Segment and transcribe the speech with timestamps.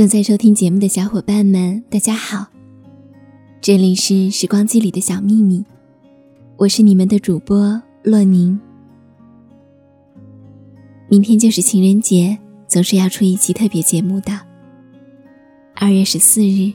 [0.00, 2.46] 正在收听节目的小伙伴们，大家好，
[3.60, 5.62] 这里是时光机里的小秘密，
[6.56, 8.58] 我是你们的主播洛宁。
[11.10, 14.40] 明天就是情人节，总是要出一期特别节目的。
[15.74, 16.72] 二月十四日，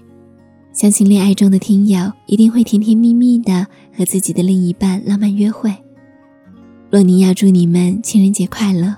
[0.71, 3.66] 相信恋爱中的听友一定会甜甜蜜蜜的
[3.97, 5.73] 和自己的另一半浪漫约会。
[6.91, 8.95] 洛宁要祝你们情人节快乐。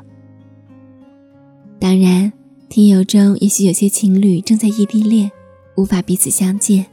[1.80, 2.34] 当然。
[2.70, 5.32] 听友中，也许有些情侣正在异地恋，
[5.78, 6.84] 无法彼此相见；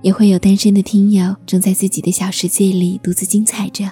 [0.00, 3.84] 也会有单身的听友正在自己的小世界里独自精彩着。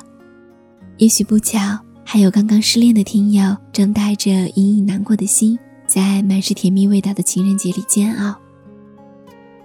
[0.97, 8.35] 也许不巧，还有刚刚失恋的听友正带着隐隐难过的心，在满是甜蜜味道的情人节里煎熬。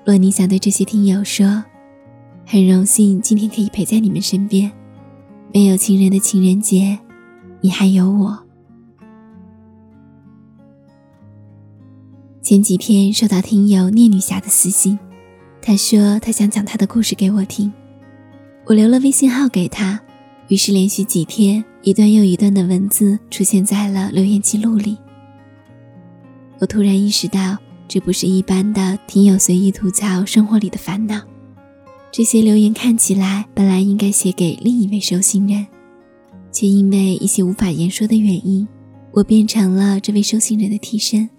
[0.06, 1.64] 若你想对这些听友说，
[2.46, 4.70] 很荣幸今天可以陪在你们身边。
[5.54, 7.00] 没有情人的情人节，
[7.62, 8.43] 你还有我。
[12.44, 15.00] 前几天收到听友聂女侠的私信，
[15.62, 17.72] 她说她想讲她的故事给我听，
[18.66, 19.98] 我留了微信号给她，
[20.50, 24.98] 于是连续几天一段又一段的文字出现在了留言记录里。
[26.60, 31.22] 我突然意识到，这不是一般的听友随意吐槽生活里的烦恼，
[32.12, 35.66] 这些留言看起来本来应该写给另一位收信人，
[36.52, 38.68] 却因为一些无法言说的原因，
[39.14, 41.30] 我变成了这位收信人的替身。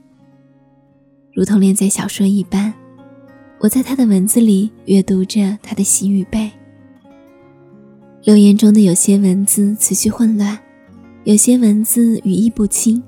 [1.35, 2.73] 如同连载小说一般，
[3.59, 6.49] 我在他的文字里阅读着他的喜与悲。
[8.23, 10.57] 留言中的有些文字词序混乱，
[11.25, 13.03] 有些文字语义不清。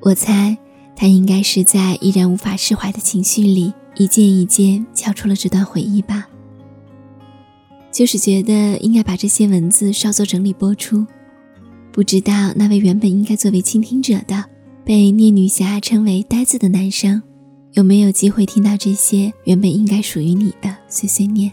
[0.00, 0.56] 我猜
[0.96, 6.26] 他应该是在依然无法释怀的情绪里，一件一件敲出了这段回忆吧。
[7.92, 11.06] 就是觉得应该把这些文字稍作整理播出。
[11.92, 14.46] 不知道那位原本应该作为倾听者的，
[14.82, 17.22] 被聂女侠称为呆子的男生。
[17.74, 21.50] 有没有机会听到这些原本应该属于你的碎碎念？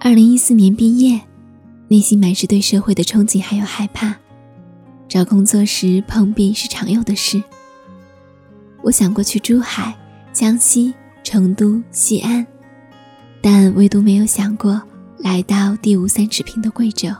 [0.00, 1.20] 二零一四年毕业，
[1.88, 4.16] 内心满是对社会的憧憬还有害怕。
[5.06, 7.42] 找工作时碰壁是常有的事。
[8.82, 9.94] 我想过去珠海、
[10.32, 12.46] 江西、成都、西安，
[13.42, 14.80] 但唯独没有想过
[15.18, 17.10] 来到地无三尺平的贵州。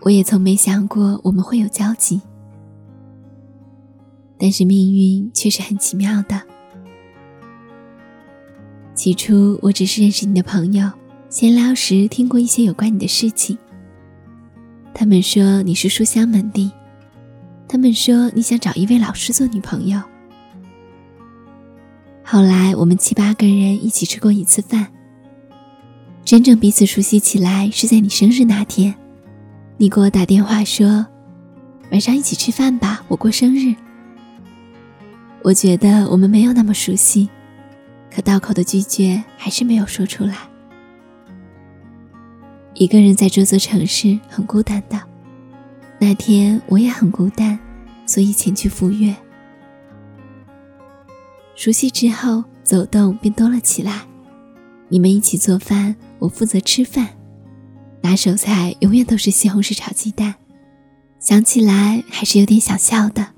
[0.00, 2.20] 我也从没想过我们会有交集。
[4.38, 6.42] 但是命运却是很奇妙的。
[8.94, 10.90] 起初我只是认识你的朋友，
[11.28, 13.58] 闲聊时听过一些有关你的事情。
[14.94, 16.70] 他们说你是书香门第，
[17.66, 20.00] 他们说你想找一位老师做女朋友。
[22.22, 24.86] 后来我们七八个人一起吃过一次饭，
[26.24, 28.94] 真正彼此熟悉起来是在你生日那天，
[29.76, 31.04] 你给我打电话说，
[31.90, 33.74] 晚上一起吃饭吧，我过生日。
[35.44, 37.28] 我觉得我们没有那么熟悉，
[38.10, 40.38] 可道口的拒绝还是没有说出来。
[42.72, 44.98] 一个人在这座城市很孤单的，
[46.00, 47.58] 那天我也很孤单，
[48.06, 49.14] 所以前去赴约。
[51.54, 54.00] 熟悉之后，走动便多了起来。
[54.88, 57.06] 你们一起做饭，我负责吃饭，
[58.00, 60.36] 拿手菜永远都是西红柿炒鸡蛋，
[61.20, 63.33] 想起来还是有点想笑的。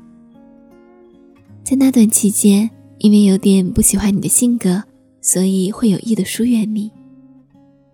[1.69, 4.84] 在那段期间，因为有点不喜欢你的性格，
[5.21, 6.93] 所以会有意的疏远你。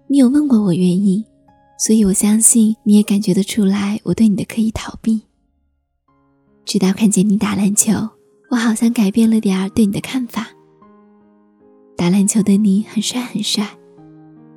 [0.09, 1.25] 你有问过我原因，
[1.79, 5.23] 所以我相信你也感觉得出来我对你的刻意逃避。
[6.67, 7.95] 直到看见你打篮球，
[8.51, 10.51] 我好像改变了点儿对你的看法。
[11.97, 13.67] 打篮球的你很帅很帅，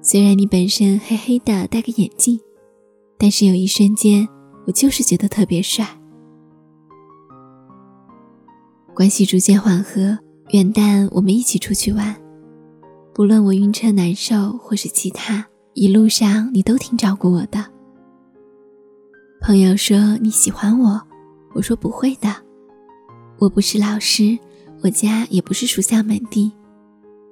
[0.01, 2.37] 虽然你本身黑黑的戴个眼镜，
[3.17, 4.27] 但是有一瞬间，
[4.67, 5.87] 我就是觉得特别帅。
[8.95, 10.17] 关系逐渐缓和，
[10.51, 12.15] 元旦我们一起出去玩。
[13.13, 17.65] 不论我晕车难受或是其他，一路上你都挺照顾我的。
[19.41, 21.01] 朋友说你喜欢我，
[21.53, 22.33] 我说不会的。
[23.37, 24.39] 我不是老师，
[24.81, 26.49] 我家也不是属下门第，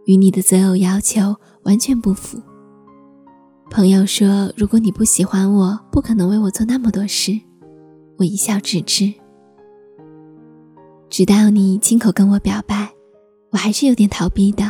[0.06, 1.34] 与你的择偶要求
[1.64, 2.42] 完全不符。
[3.72, 7.40] 朋友说如果你不喜欢我，不可能为我做那么多事。
[8.18, 9.14] 我一笑置之。
[11.14, 12.92] 直到你亲口跟我表白，
[13.52, 14.64] 我还是有点逃避的。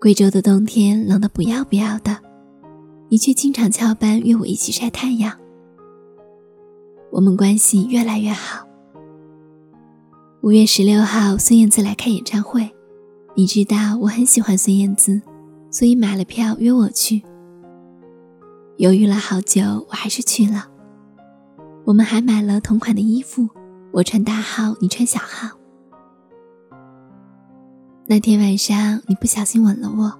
[0.00, 2.16] 贵州的冬天冷得不要不要的，
[3.08, 5.36] 你却经常翘班约我一起晒太阳。
[7.10, 8.64] 我们关系越来越好。
[10.42, 12.70] 五月十六号，孙燕姿来开演唱会，
[13.34, 15.20] 你知道我很喜欢孙燕姿，
[15.72, 17.24] 所以买了票约我去。
[18.76, 20.68] 犹豫了好久，我还是去了。
[21.86, 23.48] 我们还买了同款的衣服。
[23.92, 25.50] 我穿大号，你穿小号。
[28.06, 30.12] 那天晚上，你不小心吻了我。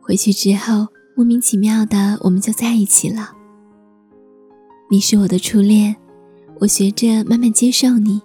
[0.00, 0.86] 回去之后，
[1.16, 3.32] 莫名其妙的，我们就在一起了。
[4.90, 5.96] 你是我的初恋，
[6.60, 8.22] 我学着慢慢接受你，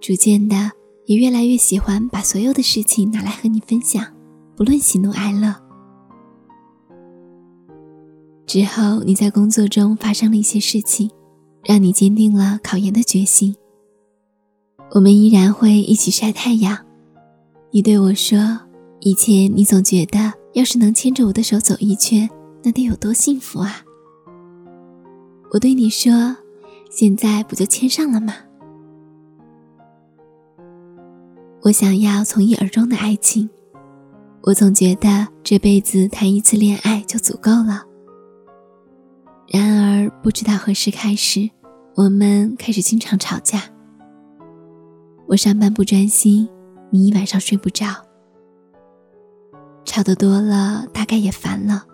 [0.00, 0.72] 逐渐的
[1.06, 4.04] 也越来越喜欢把所有的事情拿来和你分享，
[4.54, 5.54] 不论喜怒哀乐。
[8.46, 11.10] 之后，你在工作中发生了一些事情，
[11.66, 13.56] 让你坚定了考研的决心。
[14.92, 16.78] 我们依然会一起晒太阳。
[17.72, 18.38] 你对我说
[19.00, 22.30] ：“以前你总觉得，要是能牵着我的手走一圈，
[22.62, 23.82] 那得有多幸福啊！”
[25.52, 26.36] 我对你说
[26.88, 28.34] ：“现在不就牵上了吗？”
[31.62, 33.50] 我想要从一而终的爱情。
[34.42, 37.82] 我总觉得这辈子谈一次恋爱就足够了。
[39.48, 41.50] 然而，不知道何时开始，
[41.96, 43.62] 我们开始经常吵架。
[45.26, 46.48] 我上班不专心。
[46.90, 47.86] 你一晚上睡不着，
[49.84, 51.84] 吵得多了，大概也烦了。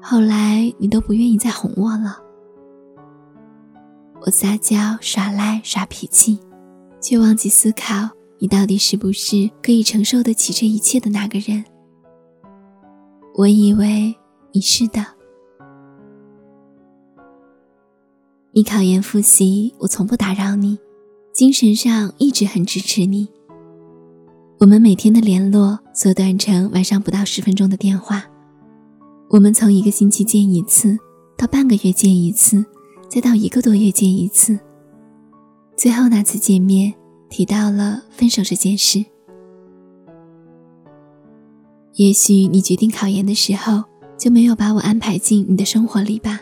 [0.00, 2.16] 后来你都不愿意再哄我了。
[4.20, 6.38] 我撒娇耍赖耍脾气，
[7.00, 8.08] 却忘记思考
[8.38, 11.64] 你到底是不是可以承受得起这一切的那个人。
[13.34, 14.14] 我以为
[14.52, 15.17] 你是的。
[18.58, 20.76] 你考研复习，我从不打扰你，
[21.32, 23.28] 精神上一直很支持你。
[24.58, 28.24] 我们每天的联络缩短成晚上不到十分钟的电话。
[29.28, 30.98] 我们从一个星期见一次，
[31.36, 32.66] 到半个月见一次，
[33.08, 34.58] 再到一个多月见一次。
[35.76, 36.92] 最后那次见面
[37.30, 39.04] 提到了分手这件事。
[41.94, 43.84] 也许你决定考研的时候
[44.18, 46.40] 就没有把我安排进你的生活里吧。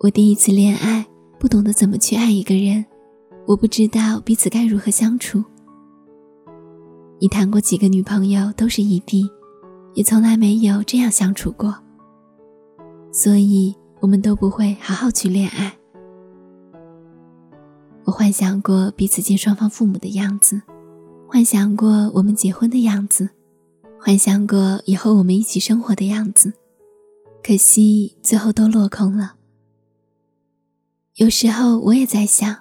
[0.00, 1.04] 我第一次恋爱，
[1.40, 2.86] 不懂得怎么去爱一个人，
[3.48, 5.42] 我不知道彼此该如何相处。
[7.18, 9.28] 你谈过几个女朋友都是异地，
[9.94, 11.74] 也从来没有这样相处过，
[13.10, 15.76] 所以我们都不会好好去恋爱。
[18.04, 20.62] 我幻想过彼此见双方父母的样子，
[21.26, 23.30] 幻想过我们结婚的样子，
[24.00, 26.52] 幻想过以后我们一起生活的样子，
[27.42, 29.34] 可惜最后都落空了。
[31.18, 32.58] 有时候我也在想。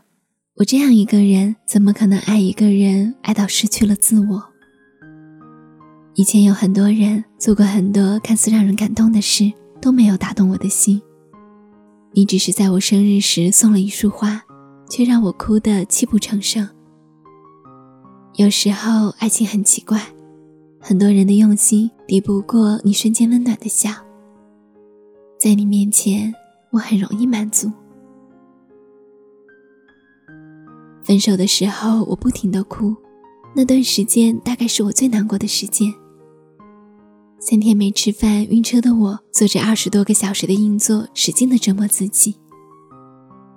[0.55, 4.43] 我这样一个人，怎么可能爱一个人爱到失去了自我？
[6.15, 10.99] 以前有很多人做过很多看似让人感动的事，都没有打动我的心。
[12.13, 14.41] 你只是在我生日时送了一束花，
[14.89, 16.67] 却让我哭得泣不成声。
[18.37, 20.01] 有时候爱情很奇怪，
[20.79, 23.91] 很多人的用心抵不过你瞬间温暖的笑。
[25.39, 26.33] 在你面前，
[26.71, 27.71] 我很容易满足。
[31.07, 32.93] 分手的时候，我不停的哭，
[33.55, 35.89] 那段时间大概是我最难过的时间。
[37.39, 42.35] 三天没吃饭，晕车的我，坐着二十多个小时的硬座，使劲的折磨自己。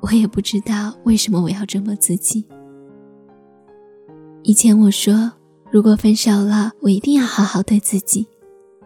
[0.01, 2.47] 我也不知道为什么我要折磨自己。
[4.45, 5.33] 以前我说，
[5.73, 8.29] 如果分手了，我一定要好好对自己，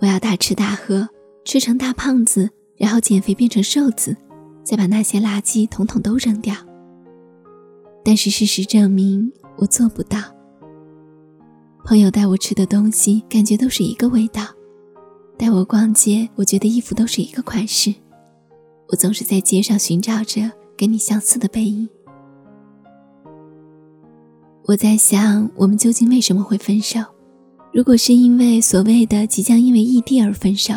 [0.00, 1.06] 我要大吃大喝，
[1.44, 2.48] 吃成大胖子，
[2.78, 4.16] 然后减肥变成瘦子，
[4.64, 6.56] 再把那些垃圾统统都扔掉。
[8.04, 10.18] 但是事实证明，我做不到。
[11.84, 14.42] 朋友带我吃的东西，感觉都是一个味道；
[15.38, 17.94] 带我逛街，我觉得衣服都是一个款式。
[18.88, 21.88] 我总是在街上寻找着跟你相似的背影。
[24.66, 27.00] 我在想，我们究竟为什么会分手？
[27.72, 30.74] 如果是因为所谓的即将因为异地而分手，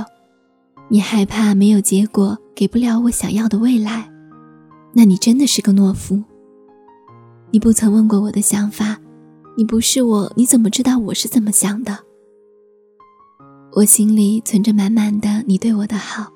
[0.90, 4.10] 你害怕没有结果，给不了我想要的未来，
[4.94, 6.24] 那你真的是个懦夫。
[7.50, 9.00] 你不曾问过我的想法，
[9.56, 11.98] 你不是我，你怎么知道我是怎么想的？
[13.74, 16.32] 我心里存着满满的你对我的好，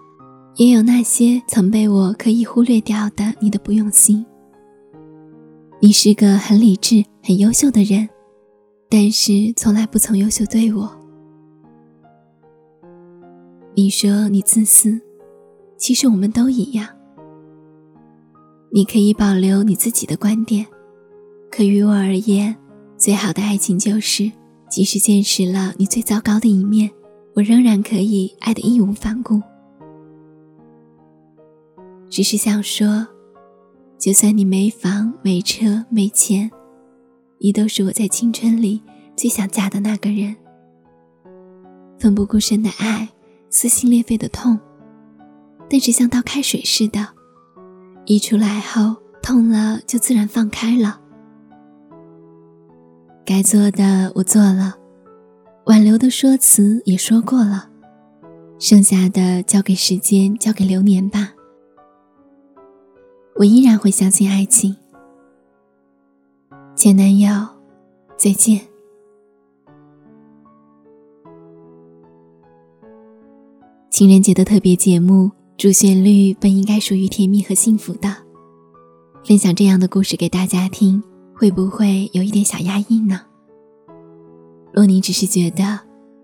[0.56, 4.26] 也有那些曾被我刻意忽略掉的你的不用心。
[5.82, 8.08] 你是个很理智、很优秀的人，
[8.90, 10.90] 但是从来不曾优秀对我。
[13.76, 15.02] 你说你自私，
[15.78, 16.88] 其实我们都一样。
[18.72, 20.66] 你可以保留你自己的观点。
[21.52, 22.56] 可于我而言，
[22.98, 24.32] 最好的爱情就是，
[24.70, 26.90] 即使见识了你最糟糕的一面，
[27.36, 29.42] 我仍然可以爱得义无反顾。
[32.10, 33.06] 只是想说，
[34.00, 36.50] 就算你没房没车没钱，
[37.40, 38.82] 你都是我在青春里
[39.18, 40.34] 最想嫁的那个人。
[42.00, 43.10] 奋不顾身的爱，
[43.50, 44.58] 撕心裂肺的痛，
[45.70, 47.10] 但是像倒开水似的，
[48.06, 51.01] 一出来后痛了就自然放开了。
[53.34, 54.76] 该做的我做了，
[55.64, 57.70] 挽留的说辞也说过了，
[58.60, 61.32] 剩下的交给时间，交给流年吧。
[63.38, 64.76] 我依然会相信爱情。
[66.76, 67.30] 前男友，
[68.18, 68.60] 再见。
[73.90, 78.14] 情人节的特别节目，主旋律本应该属于甜蜜和幸福的。
[79.24, 81.02] 分享这样的故事给大家听，
[81.42, 83.20] 会不会有一点小压抑呢？
[84.74, 85.80] 洛宁只是觉得，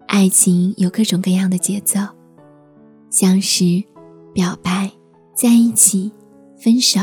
[0.08, 2.00] 爱情有各种各样的节奏，
[3.10, 3.84] 相识、
[4.32, 4.92] 表白、
[5.34, 6.12] 在一起、
[6.56, 7.00] 分手、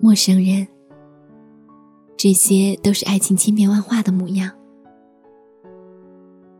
[0.00, 0.66] 陌生人，
[2.16, 4.50] 这些都是爱情千变万化的模样。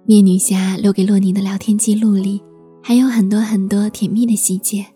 [0.07, 2.41] 聂女侠留给洛宁的聊天记录里，
[2.81, 4.87] 还有很多很多甜蜜的细节。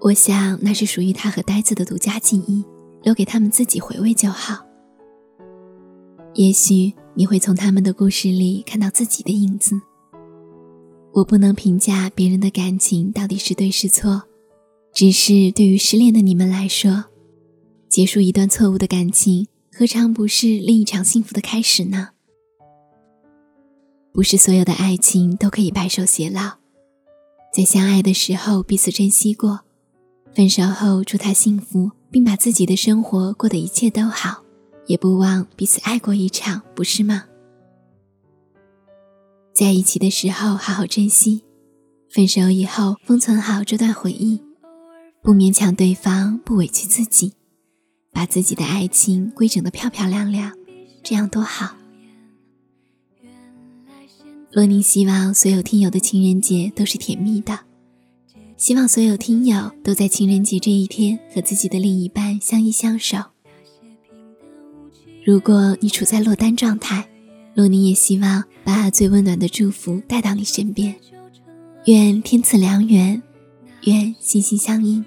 [0.00, 2.64] 我想，那是属于他和呆子的独家记忆，
[3.02, 4.64] 留给他们自己回味就好。
[6.34, 9.80] 也许你会从他们的故事里看到自己的影子。
[11.12, 14.22] 我不能评价别人的感情到底是对是错，
[14.94, 17.06] 只是对于失恋的你们来说，
[17.88, 22.10] 结束一段错误的感情，何尝不是另一场幸福的开始呢？
[24.12, 26.58] 不是所有的爱情都可以白首偕老，
[27.52, 29.60] 在相爱的时候彼此珍惜过。
[30.32, 34.42] 分手后，祝他幸福，并把自己的生活过得一切都好，
[34.86, 37.24] 也不忘彼此爱过一场，不是吗？
[39.54, 41.44] 在一起的时候好好珍惜，
[42.08, 44.42] 分手以后封存好这段回忆，
[45.22, 47.34] 不勉强对方，不委屈自己，
[48.10, 50.52] 把自己的爱情规整的漂漂亮亮，
[51.02, 51.76] 这样多好。
[54.52, 57.69] 洛宁希望所有听友的情人节都是甜蜜的。
[58.60, 63.16] 希望所有听友都在情人节这一天和自己的另一半相依相守。
[65.24, 67.08] 如果你处在落单状态，
[67.54, 70.94] 洛宁也希望把最温暖的祝福带到你身边。
[71.86, 73.22] 愿天赐良缘，
[73.84, 75.02] 愿心心相印。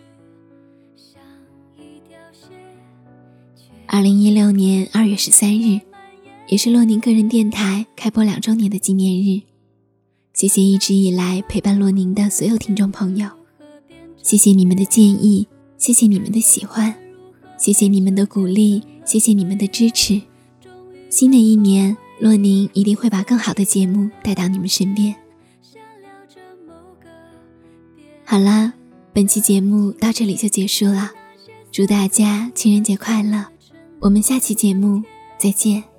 [3.85, 5.79] 二零一六年二月十三日，
[6.47, 9.43] 也是洛宁个人电台开播两周年的纪念日。
[10.33, 13.29] 谢谢一直以来陪伴洛宁的所有听众朋友。
[14.23, 16.95] 谢谢你们的建议，谢谢你们的喜欢，
[17.57, 20.21] 谢谢你们的鼓励，谢谢你们的支持。
[21.09, 25.13] 新的一年，洛宁一定会把更好的节目带到你们身边。
[28.23, 28.73] 好啦，
[29.11, 31.11] 本期节目到这里就结束了，
[31.69, 33.45] 祝大家情人节快乐！
[33.99, 35.03] 我们下期节目
[35.37, 35.92] 再见。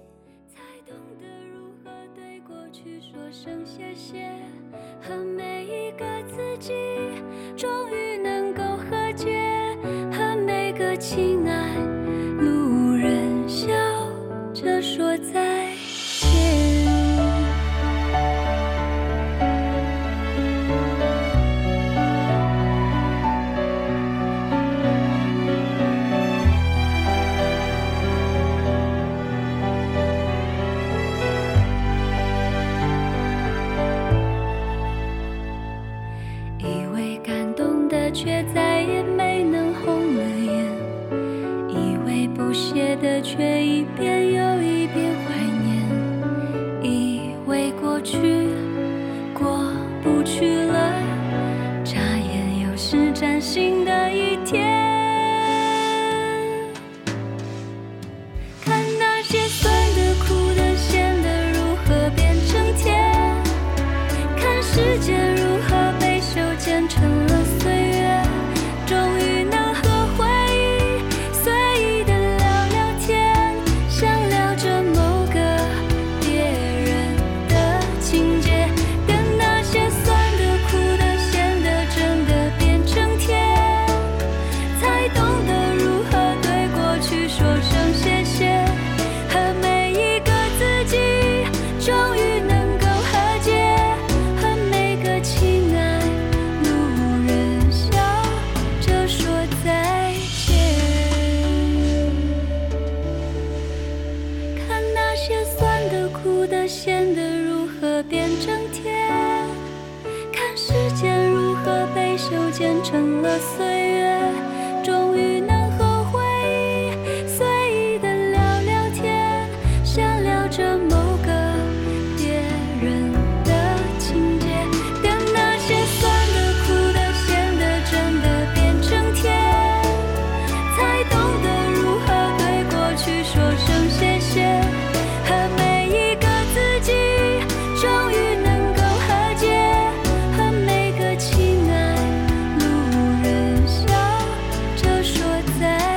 [145.58, 145.93] said